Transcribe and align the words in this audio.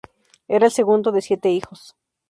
Era 0.47 0.65
el 0.65 0.71
segundo 0.71 1.11
de 1.11 1.21
siete 1.21 1.51
hijos. 1.51 1.93